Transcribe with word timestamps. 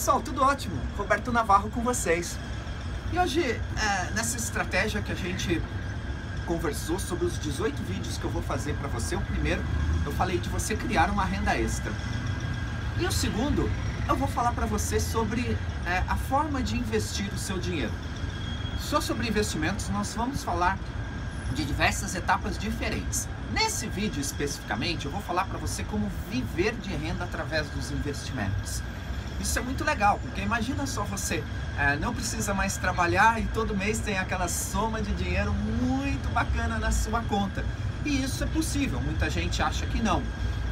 pessoal, 0.00 0.22
tudo 0.22 0.42
ótimo? 0.42 0.80
Roberto 0.96 1.30
Navarro 1.30 1.68
com 1.68 1.82
vocês. 1.82 2.38
E 3.12 3.18
hoje, 3.18 3.42
é, 3.42 4.10
nessa 4.14 4.38
estratégia 4.38 5.02
que 5.02 5.12
a 5.12 5.14
gente 5.14 5.60
conversou 6.46 6.98
sobre 6.98 7.26
os 7.26 7.38
18 7.38 7.82
vídeos 7.82 8.16
que 8.16 8.24
eu 8.24 8.30
vou 8.30 8.40
fazer 8.40 8.72
para 8.76 8.88
você, 8.88 9.14
o 9.14 9.20
primeiro 9.20 9.62
eu 10.06 10.10
falei 10.12 10.38
de 10.38 10.48
você 10.48 10.74
criar 10.74 11.10
uma 11.10 11.22
renda 11.22 11.54
extra. 11.54 11.92
E 12.98 13.04
o 13.04 13.12
segundo, 13.12 13.70
eu 14.08 14.16
vou 14.16 14.26
falar 14.26 14.52
para 14.52 14.64
você 14.64 14.98
sobre 14.98 15.54
é, 15.84 16.02
a 16.08 16.16
forma 16.16 16.62
de 16.62 16.78
investir 16.78 17.30
o 17.34 17.38
seu 17.38 17.58
dinheiro. 17.58 17.92
Só 18.78 19.02
sobre 19.02 19.28
investimentos, 19.28 19.90
nós 19.90 20.14
vamos 20.14 20.42
falar 20.42 20.78
de 21.52 21.62
diversas 21.62 22.14
etapas 22.14 22.56
diferentes. 22.56 23.28
Nesse 23.52 23.86
vídeo 23.86 24.18
especificamente, 24.18 25.04
eu 25.04 25.12
vou 25.12 25.20
falar 25.20 25.44
para 25.44 25.58
você 25.58 25.84
como 25.84 26.10
viver 26.30 26.74
de 26.76 26.88
renda 26.88 27.24
através 27.24 27.68
dos 27.68 27.90
investimentos. 27.90 28.82
Isso 29.40 29.58
é 29.58 29.62
muito 29.62 29.84
legal, 29.84 30.18
porque 30.22 30.40
imagina 30.42 30.86
só 30.86 31.02
você 31.02 31.42
é, 31.78 31.96
não 31.96 32.14
precisa 32.14 32.52
mais 32.52 32.76
trabalhar 32.76 33.40
e 33.40 33.46
todo 33.46 33.74
mês 33.74 33.98
tem 33.98 34.18
aquela 34.18 34.48
soma 34.48 35.00
de 35.00 35.12
dinheiro 35.14 35.52
muito 35.52 36.28
bacana 36.32 36.78
na 36.78 36.92
sua 36.92 37.22
conta. 37.22 37.64
E 38.04 38.22
isso 38.22 38.44
é 38.44 38.46
possível, 38.46 39.00
muita 39.00 39.30
gente 39.30 39.62
acha 39.62 39.86
que 39.86 40.02
não. 40.02 40.22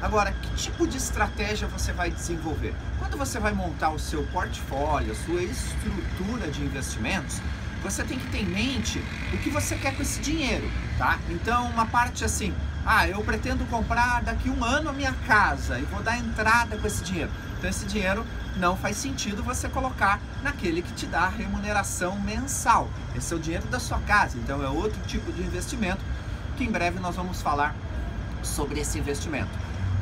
Agora, 0.00 0.32
que 0.32 0.50
tipo 0.54 0.86
de 0.86 0.96
estratégia 0.96 1.68
você 1.68 1.92
vai 1.92 2.10
desenvolver? 2.10 2.74
Quando 2.98 3.16
você 3.16 3.38
vai 3.38 3.52
montar 3.52 3.90
o 3.90 3.98
seu 3.98 4.22
portfólio, 4.24 5.12
a 5.12 5.14
sua 5.14 5.42
estrutura 5.42 6.50
de 6.50 6.62
investimentos, 6.62 7.40
você 7.82 8.02
tem 8.02 8.18
que 8.18 8.26
ter 8.28 8.38
em 8.38 8.46
mente 8.46 8.98
o 9.32 9.38
que 9.38 9.50
você 9.50 9.76
quer 9.76 9.94
com 9.94 10.02
esse 10.02 10.20
dinheiro, 10.20 10.70
tá? 10.96 11.18
Então, 11.28 11.66
uma 11.66 11.84
parte 11.86 12.24
assim, 12.24 12.54
ah, 12.84 13.06
eu 13.06 13.22
pretendo 13.22 13.64
comprar 13.66 14.22
daqui 14.22 14.48
um 14.48 14.64
ano 14.64 14.90
a 14.90 14.92
minha 14.92 15.12
casa 15.26 15.78
e 15.78 15.82
vou 15.82 16.02
dar 16.02 16.18
entrada 16.18 16.76
com 16.76 16.86
esse 16.86 17.04
dinheiro. 17.04 17.30
Então, 17.58 17.68
esse 17.68 17.86
dinheiro 17.86 18.24
não 18.56 18.76
faz 18.76 18.96
sentido 18.96 19.42
você 19.42 19.68
colocar 19.68 20.20
naquele 20.42 20.82
que 20.82 20.92
te 20.92 21.06
dá 21.06 21.28
remuneração 21.28 22.18
mensal. 22.20 22.88
Esse 23.16 23.32
é 23.32 23.36
o 23.36 23.40
dinheiro 23.40 23.66
da 23.66 23.80
sua 23.80 23.98
casa, 24.00 24.38
então 24.38 24.62
é 24.62 24.68
outro 24.68 25.00
tipo 25.06 25.32
de 25.32 25.42
investimento 25.42 26.00
que 26.56 26.64
em 26.64 26.70
breve 26.70 27.00
nós 27.00 27.16
vamos 27.16 27.42
falar 27.42 27.74
sobre 28.42 28.80
esse 28.80 28.98
investimento. 28.98 29.50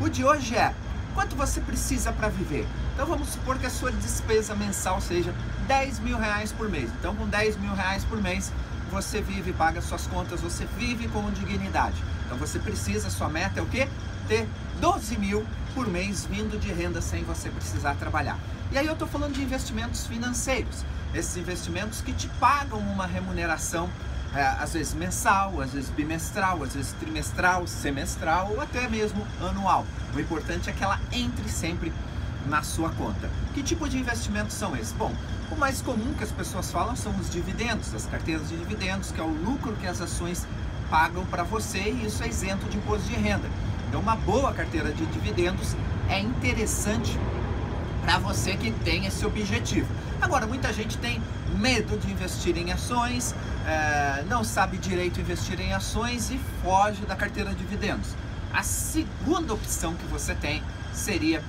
O 0.00 0.08
de 0.08 0.24
hoje 0.24 0.54
é 0.54 0.74
quanto 1.14 1.36
você 1.36 1.60
precisa 1.60 2.12
para 2.12 2.28
viver. 2.28 2.66
Então 2.94 3.06
vamos 3.06 3.28
supor 3.28 3.58
que 3.58 3.66
a 3.66 3.70
sua 3.70 3.92
despesa 3.92 4.54
mensal 4.54 5.00
seja 5.00 5.34
10 5.66 6.00
mil 6.00 6.18
reais 6.18 6.52
por 6.52 6.68
mês. 6.68 6.90
Então 6.98 7.14
com 7.14 7.26
10 7.26 7.56
mil 7.58 7.74
reais 7.74 8.04
por 8.04 8.20
mês 8.20 8.52
você 8.90 9.22
vive, 9.22 9.52
paga 9.54 9.80
suas 9.80 10.06
contas, 10.06 10.42
você 10.42 10.66
vive 10.76 11.08
com 11.08 11.30
dignidade. 11.30 11.96
Então 12.26 12.36
você 12.36 12.58
precisa, 12.58 13.08
sua 13.08 13.28
meta 13.28 13.60
é 13.60 13.62
o 13.62 13.66
quê? 13.66 13.88
Ter 14.28 14.46
12 14.80 15.18
mil 15.18 15.46
por 15.74 15.88
mês 15.88 16.24
vindo 16.24 16.58
de 16.58 16.72
renda 16.72 17.00
sem 17.00 17.22
você 17.24 17.48
precisar 17.50 17.94
trabalhar. 17.94 18.38
E 18.70 18.78
aí 18.78 18.86
eu 18.86 18.92
estou 18.92 19.08
falando 19.08 19.34
de 19.34 19.42
investimentos 19.42 20.06
financeiros, 20.06 20.84
esses 21.14 21.36
investimentos 21.36 22.00
que 22.00 22.12
te 22.12 22.28
pagam 22.40 22.78
uma 22.78 23.06
remuneração 23.06 23.88
é, 24.34 24.42
às 24.42 24.72
vezes 24.72 24.94
mensal, 24.94 25.60
às 25.60 25.72
vezes 25.72 25.90
bimestral, 25.90 26.62
às 26.62 26.74
vezes 26.74 26.92
trimestral, 26.92 27.66
semestral 27.66 28.50
ou 28.50 28.60
até 28.60 28.88
mesmo 28.88 29.26
anual. 29.40 29.84
O 30.14 30.20
importante 30.20 30.70
é 30.70 30.72
que 30.72 30.82
ela 30.82 30.98
entre 31.12 31.48
sempre 31.50 31.92
na 32.46 32.62
sua 32.62 32.90
conta. 32.90 33.30
Que 33.54 33.62
tipo 33.62 33.88
de 33.88 33.98
investimentos 33.98 34.54
são 34.54 34.74
esses? 34.74 34.92
Bom, 34.92 35.14
o 35.50 35.56
mais 35.56 35.82
comum 35.82 36.14
que 36.14 36.24
as 36.24 36.32
pessoas 36.32 36.70
falam 36.70 36.96
são 36.96 37.14
os 37.16 37.28
dividendos, 37.28 37.94
as 37.94 38.06
carteiras 38.06 38.48
de 38.48 38.56
dividendos, 38.56 39.12
que 39.12 39.20
é 39.20 39.24
o 39.24 39.28
lucro 39.28 39.76
que 39.76 39.86
as 39.86 40.00
ações 40.00 40.46
pagam 40.90 41.24
para 41.26 41.42
você 41.42 41.78
e 41.78 42.06
isso 42.06 42.22
é 42.22 42.28
isento 42.28 42.66
de 42.68 42.78
imposto 42.78 43.06
de 43.08 43.14
renda. 43.14 43.48
Então, 43.92 44.00
uma 44.00 44.16
boa 44.16 44.54
carteira 44.54 44.90
de 44.90 45.04
dividendos 45.04 45.76
é 46.08 46.18
interessante 46.18 47.14
para 48.00 48.16
você 48.16 48.56
que 48.56 48.70
tem 48.70 49.04
esse 49.04 49.26
objetivo. 49.26 49.86
Agora, 50.18 50.46
muita 50.46 50.72
gente 50.72 50.96
tem 50.96 51.20
medo 51.58 51.98
de 51.98 52.10
investir 52.10 52.56
em 52.56 52.72
ações, 52.72 53.34
é, 53.66 54.24
não 54.30 54.42
sabe 54.44 54.78
direito 54.78 55.20
investir 55.20 55.60
em 55.60 55.74
ações 55.74 56.30
e 56.30 56.40
foge 56.62 57.04
da 57.04 57.14
carteira 57.14 57.50
de 57.50 57.56
dividendos. 57.56 58.16
A 58.50 58.62
segunda 58.62 59.52
opção 59.52 59.94
que 59.94 60.06
você 60.06 60.34
tem 60.34 60.62
seria 60.94 61.42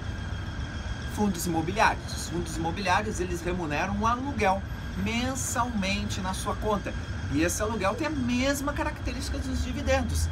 fundos 1.15 1.45
imobiliários. 1.45 2.11
Os 2.13 2.27
fundos 2.27 2.57
imobiliários 2.57 3.21
eles 3.21 3.41
remuneram 3.41 3.95
um 3.95 4.05
aluguel 4.05 4.61
mensalmente 4.97 6.19
na 6.19 6.33
sua 6.33 6.55
conta. 6.57 6.93
E 7.31 7.41
esse 7.41 7.61
aluguel 7.61 7.95
tem 7.95 8.07
a 8.07 8.09
mesma 8.09 8.73
característica 8.73 9.37
dos 9.37 9.63
dividendos. 9.63 10.27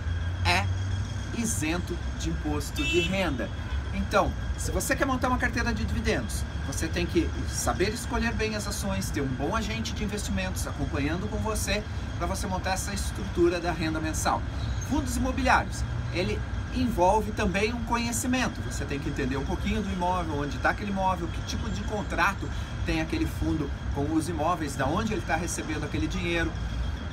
Isento 1.37 1.97
de 2.19 2.29
imposto 2.29 2.83
de 2.83 2.99
renda. 2.99 3.49
Então, 3.93 4.31
se 4.57 4.71
você 4.71 4.95
quer 4.95 5.05
montar 5.05 5.27
uma 5.27 5.37
carteira 5.37 5.73
de 5.73 5.83
dividendos, 5.83 6.43
você 6.65 6.87
tem 6.87 7.05
que 7.05 7.29
saber 7.49 7.89
escolher 7.89 8.33
bem 8.33 8.55
as 8.55 8.67
ações, 8.67 9.09
ter 9.09 9.21
um 9.21 9.27
bom 9.27 9.55
agente 9.55 9.93
de 9.93 10.03
investimentos 10.03 10.65
acompanhando 10.65 11.29
com 11.29 11.37
você 11.37 11.83
para 12.17 12.27
você 12.27 12.47
montar 12.47 12.73
essa 12.73 12.93
estrutura 12.93 13.59
da 13.59 13.71
renda 13.71 13.99
mensal. 13.99 14.41
Fundos 14.89 15.17
imobiliários, 15.17 15.83
ele 16.13 16.39
envolve 16.73 17.31
também 17.31 17.73
um 17.73 17.83
conhecimento. 17.83 18.61
Você 18.61 18.85
tem 18.85 18.99
que 18.99 19.09
entender 19.09 19.35
um 19.35 19.45
pouquinho 19.45 19.81
do 19.81 19.91
imóvel, 19.91 20.39
onde 20.39 20.55
está 20.55 20.69
aquele 20.69 20.91
imóvel, 20.91 21.27
que 21.27 21.41
tipo 21.41 21.69
de 21.69 21.83
contrato 21.83 22.49
tem 22.85 23.01
aquele 23.01 23.25
fundo 23.25 23.69
com 23.93 24.03
os 24.13 24.29
imóveis, 24.29 24.75
da 24.75 24.85
onde 24.85 25.13
ele 25.13 25.21
está 25.21 25.35
recebendo 25.35 25.83
aquele 25.83 26.07
dinheiro 26.07 26.51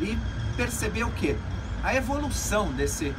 e 0.01 0.17
perceber 0.57 1.05
o 1.05 1.11
que? 1.11 1.37
A 1.83 1.95
evolução 1.95 2.73
desse 2.73 3.15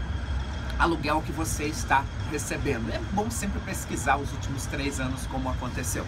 aluguel 0.80 1.22
que 1.22 1.32
você 1.32 1.66
está 1.66 2.04
recebendo. 2.32 2.90
É 2.92 3.00
bom 3.12 3.30
sempre 3.30 3.60
pesquisar 3.60 4.18
os 4.18 4.32
últimos 4.32 4.66
três 4.66 5.00
anos 5.00 5.28
como 5.28 5.50
aconteceu. 5.50 6.06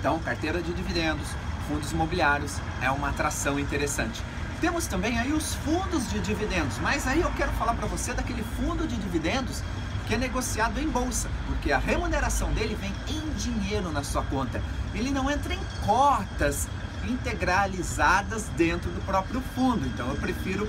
Então, 0.00 0.18
carteira 0.18 0.62
de 0.62 0.72
dividendos, 0.72 1.28
fundos 1.68 1.92
imobiliários 1.92 2.56
é 2.80 2.90
uma 2.90 3.10
atração 3.10 3.58
interessante. 3.58 4.22
Temos 4.60 4.86
também 4.86 5.18
aí 5.18 5.32
os 5.32 5.54
fundos 5.56 6.08
de 6.10 6.18
dividendos, 6.20 6.78
mas 6.78 7.06
aí 7.06 7.20
eu 7.20 7.30
quero 7.32 7.52
falar 7.52 7.74
para 7.74 7.86
você 7.86 8.14
daquele 8.14 8.42
fundo 8.56 8.86
de 8.86 8.96
dividendos 8.96 9.62
que 10.06 10.14
é 10.14 10.18
negociado 10.18 10.78
em 10.80 10.88
bolsa, 10.88 11.28
porque 11.46 11.72
a 11.72 11.78
remuneração 11.78 12.52
dele 12.52 12.74
vem 12.74 12.92
em 13.08 13.30
dinheiro 13.34 13.90
na 13.90 14.02
sua 14.02 14.22
conta. 14.22 14.62
Ele 14.94 15.10
não 15.10 15.30
entra 15.30 15.54
em 15.54 15.60
cotas 15.84 16.68
integralizadas 17.08 18.44
dentro 18.56 18.90
do 18.90 19.04
próprio 19.04 19.42
fundo. 19.54 19.86
Então 19.86 20.08
eu 20.08 20.16
prefiro 20.16 20.68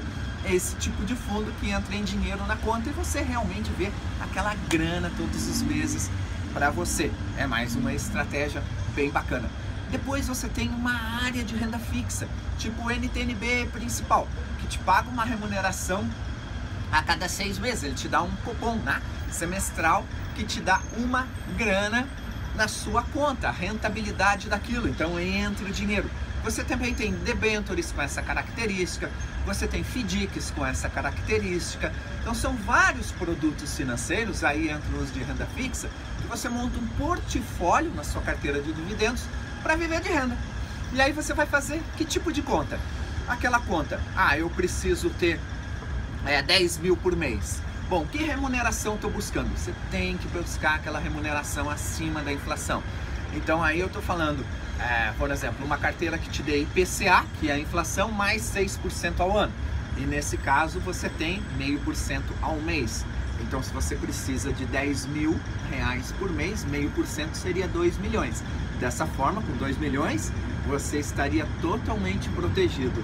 esse 0.49 0.75
tipo 0.75 1.03
de 1.05 1.15
fundo 1.15 1.51
que 1.59 1.69
entra 1.69 1.95
em 1.95 2.03
dinheiro 2.03 2.45
na 2.45 2.55
conta 2.55 2.89
e 2.89 2.93
você 2.93 3.21
realmente 3.21 3.69
vê 3.71 3.91
aquela 4.21 4.53
grana 4.69 5.11
todos 5.17 5.47
os 5.47 5.61
meses 5.61 6.09
para 6.53 6.69
você. 6.69 7.11
É 7.37 7.45
mais 7.45 7.75
uma 7.75 7.93
estratégia 7.93 8.63
bem 8.93 9.09
bacana. 9.09 9.49
Depois 9.91 10.27
você 10.27 10.47
tem 10.47 10.69
uma 10.69 11.23
área 11.23 11.43
de 11.43 11.55
renda 11.55 11.77
fixa, 11.77 12.27
tipo 12.57 12.81
o 12.83 12.91
NTNB 12.91 13.67
principal, 13.71 14.27
que 14.59 14.67
te 14.67 14.79
paga 14.79 15.09
uma 15.09 15.23
remuneração 15.23 16.07
a 16.91 17.01
cada 17.03 17.27
seis 17.29 17.59
meses. 17.59 17.83
Ele 17.83 17.93
te 17.93 18.07
dá 18.07 18.21
um 18.21 18.31
cupom 18.37 18.75
né, 18.77 19.01
semestral 19.31 20.05
que 20.35 20.43
te 20.43 20.59
dá 20.59 20.81
uma 20.97 21.27
grana 21.57 22.07
na 22.55 22.67
sua 22.67 23.03
conta, 23.03 23.49
a 23.49 23.51
rentabilidade 23.51 24.49
daquilo. 24.49 24.87
Então 24.87 25.19
entra 25.19 25.65
o 25.65 25.71
dinheiro. 25.71 26.09
Você 26.45 26.63
também 26.63 26.93
tem 26.93 27.11
debentures 27.11 27.91
com 27.91 28.03
essa 28.03 28.21
característica, 28.21 29.09
você 29.47 29.65
tem 29.65 29.83
FDICs 29.83 30.51
com 30.51 30.63
essa 30.63 30.87
característica. 30.87 31.91
Então 32.21 32.35
são 32.35 32.55
vários 32.55 33.11
produtos 33.11 33.75
financeiros, 33.75 34.43
aí 34.43 34.69
entram 34.69 34.99
os 34.99 35.11
de 35.11 35.23
renda 35.23 35.47
fixa, 35.55 35.89
que 36.21 36.27
você 36.27 36.47
monta 36.47 36.77
um 36.77 36.85
portfólio 36.99 37.91
na 37.95 38.03
sua 38.03 38.21
carteira 38.21 38.61
de 38.61 38.71
dividendos 38.71 39.23
para 39.63 39.75
viver 39.75 40.01
de 40.01 40.09
renda. 40.09 40.37
E 40.93 41.01
aí 41.01 41.11
você 41.11 41.33
vai 41.33 41.47
fazer 41.47 41.81
que 41.97 42.05
tipo 42.05 42.31
de 42.31 42.43
conta? 42.43 42.79
Aquela 43.27 43.59
conta, 43.59 43.99
ah, 44.15 44.37
eu 44.37 44.47
preciso 44.51 45.09
ter 45.09 45.39
é, 46.27 46.43
10 46.43 46.77
mil 46.77 46.95
por 46.95 47.15
mês. 47.15 47.59
Bom, 47.89 48.05
que 48.05 48.19
remuneração 48.19 48.93
estou 48.93 49.09
buscando? 49.09 49.49
Você 49.57 49.73
tem 49.89 50.15
que 50.15 50.27
buscar 50.27 50.75
aquela 50.75 50.99
remuneração 50.99 51.71
acima 51.71 52.21
da 52.21 52.31
inflação. 52.31 52.83
Então 53.35 53.61
aí 53.63 53.79
eu 53.79 53.87
estou 53.87 54.01
falando, 54.01 54.45
é, 54.79 55.11
por 55.17 55.29
exemplo, 55.29 55.65
uma 55.65 55.77
carteira 55.77 56.17
que 56.17 56.29
te 56.29 56.41
dê 56.41 56.61
IPCA, 56.61 57.25
que 57.39 57.49
é 57.49 57.53
a 57.53 57.59
inflação, 57.59 58.11
mais 58.11 58.41
6% 58.43 59.19
ao 59.19 59.37
ano. 59.37 59.51
E 59.97 60.01
nesse 60.01 60.37
caso 60.37 60.79
você 60.79 61.09
tem 61.09 61.41
meio 61.57 61.79
por 61.79 61.95
cento 61.95 62.33
ao 62.41 62.55
mês. 62.55 63.05
Então 63.41 63.61
se 63.61 63.73
você 63.73 63.95
precisa 63.95 64.51
de 64.51 64.65
10 64.65 65.05
mil 65.07 65.39
reais 65.69 66.13
por 66.17 66.31
mês, 66.31 66.65
meio 66.65 66.89
por 66.91 67.05
cento 67.05 67.35
seria 67.35 67.67
2 67.67 67.97
milhões. 67.97 68.43
Dessa 68.79 69.05
forma, 69.05 69.41
com 69.41 69.53
2 69.53 69.77
milhões, 69.77 70.31
você 70.67 70.99
estaria 70.99 71.47
totalmente 71.61 72.27
protegido 72.29 73.03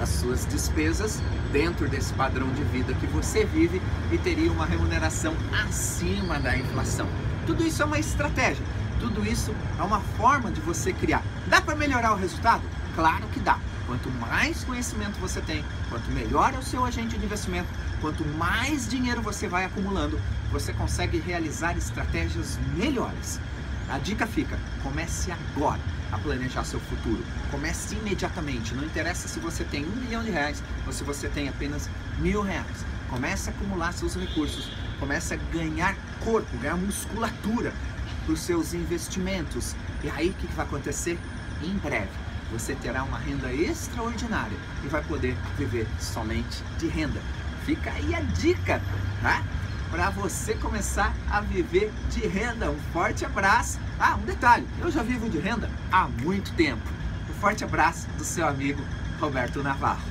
as 0.00 0.08
suas 0.10 0.46
despesas 0.46 1.20
dentro 1.52 1.88
desse 1.88 2.12
padrão 2.14 2.48
de 2.52 2.62
vida 2.64 2.94
que 2.94 3.06
você 3.06 3.44
vive 3.44 3.80
e 4.12 4.18
teria 4.18 4.50
uma 4.50 4.66
remuneração 4.66 5.34
acima 5.66 6.38
da 6.38 6.56
inflação. 6.56 7.06
Tudo 7.46 7.66
isso 7.66 7.82
é 7.82 7.84
uma 7.84 7.98
estratégia. 7.98 8.64
Tudo 9.00 9.24
isso 9.24 9.54
é 9.78 9.82
uma 9.82 10.00
forma 10.00 10.50
de 10.50 10.60
você 10.60 10.92
criar. 10.92 11.22
Dá 11.46 11.60
para 11.60 11.76
melhorar 11.76 12.12
o 12.12 12.16
resultado? 12.16 12.62
Claro 12.94 13.26
que 13.28 13.38
dá. 13.38 13.58
Quanto 13.86 14.10
mais 14.10 14.64
conhecimento 14.64 15.18
você 15.20 15.40
tem, 15.40 15.64
quanto 15.88 16.10
melhor 16.10 16.52
é 16.52 16.58
o 16.58 16.62
seu 16.62 16.84
agente 16.84 17.16
de 17.16 17.24
investimento, 17.24 17.68
quanto 18.00 18.24
mais 18.36 18.88
dinheiro 18.88 19.22
você 19.22 19.48
vai 19.48 19.64
acumulando, 19.64 20.20
você 20.50 20.72
consegue 20.72 21.18
realizar 21.18 21.76
estratégias 21.76 22.58
melhores. 22.76 23.40
A 23.88 23.98
dica 23.98 24.26
fica: 24.26 24.58
comece 24.82 25.32
agora 25.32 25.80
a 26.12 26.18
planejar 26.18 26.64
seu 26.64 26.80
futuro. 26.80 27.24
Comece 27.50 27.94
imediatamente. 27.94 28.74
Não 28.74 28.84
interessa 28.84 29.28
se 29.28 29.38
você 29.38 29.64
tem 29.64 29.86
um 29.86 29.96
milhão 29.96 30.22
de 30.22 30.30
reais 30.30 30.62
ou 30.86 30.92
se 30.92 31.04
você 31.04 31.28
tem 31.28 31.48
apenas 31.48 31.88
mil 32.18 32.42
reais. 32.42 32.84
Comece 33.08 33.48
a 33.48 33.52
acumular 33.52 33.92
seus 33.92 34.14
recursos. 34.16 34.70
Comece 34.98 35.34
a 35.34 35.36
ganhar 35.52 35.96
corpo, 36.22 36.58
ganhar 36.58 36.76
musculatura 36.76 37.72
para 38.28 38.34
os 38.34 38.40
seus 38.40 38.74
investimentos. 38.74 39.74
E 40.04 40.10
aí 40.10 40.28
o 40.28 40.34
que 40.34 40.46
vai 40.48 40.66
acontecer? 40.66 41.18
Em 41.62 41.72
breve 41.78 42.10
você 42.52 42.74
terá 42.74 43.02
uma 43.02 43.18
renda 43.18 43.52
extraordinária 43.52 44.56
e 44.84 44.88
vai 44.88 45.02
poder 45.02 45.34
viver 45.56 45.86
somente 45.98 46.62
de 46.78 46.86
renda. 46.86 47.20
Fica 47.64 47.90
aí 47.90 48.14
a 48.14 48.20
dica, 48.20 48.82
tá? 49.22 49.42
Para 49.90 50.10
você 50.10 50.54
começar 50.54 51.14
a 51.30 51.40
viver 51.40 51.90
de 52.10 52.26
renda. 52.26 52.70
Um 52.70 52.78
forte 52.92 53.24
abraço. 53.24 53.78
Ah, 53.98 54.16
um 54.16 54.24
detalhe, 54.24 54.66
eu 54.78 54.90
já 54.90 55.02
vivo 55.02 55.28
de 55.28 55.38
renda 55.38 55.70
há 55.90 56.06
muito 56.06 56.52
tempo. 56.54 56.82
Um 57.30 57.34
forte 57.34 57.64
abraço 57.64 58.06
do 58.16 58.24
seu 58.24 58.46
amigo 58.46 58.82
Roberto 59.20 59.62
Navarro. 59.62 60.06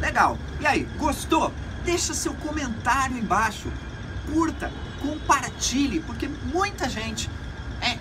Legal. 0.00 0.38
E 0.58 0.66
aí, 0.66 0.84
gostou? 0.98 1.52
Deixa 1.84 2.14
seu 2.14 2.32
comentário 2.34 3.16
embaixo. 3.16 3.70
Curta, 4.32 4.70
compartilhe, 5.00 6.00
porque 6.00 6.28
muita 6.28 6.88
gente 6.88 7.28
é 7.80 7.98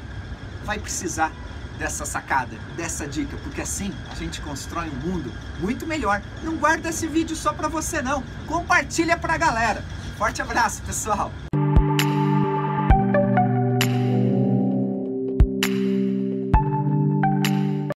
vai 0.63 0.77
precisar 0.77 1.31
dessa 1.79 2.05
sacada, 2.05 2.55
dessa 2.75 3.07
dica, 3.07 3.37
porque 3.37 3.61
assim 3.61 3.93
a 4.11 4.15
gente 4.15 4.41
constrói 4.41 4.89
um 4.89 5.07
mundo 5.07 5.33
muito 5.59 5.87
melhor. 5.87 6.21
Não 6.43 6.57
guarda 6.57 6.89
esse 6.89 7.07
vídeo 7.07 7.35
só 7.35 7.53
para 7.53 7.67
você 7.67 8.01
não, 8.01 8.21
compartilha 8.45 9.17
para 9.17 9.33
a 9.33 9.37
galera. 9.37 9.83
Forte 10.17 10.41
abraço, 10.41 10.81
pessoal. 10.83 11.31